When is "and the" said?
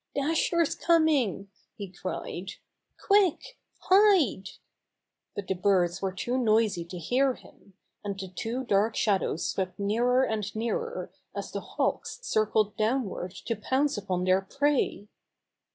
8.03-8.29